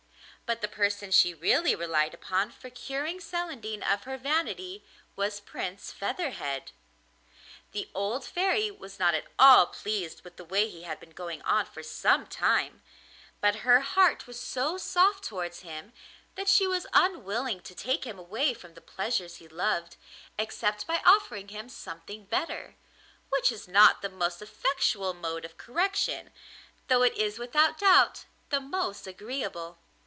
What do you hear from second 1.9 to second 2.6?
upon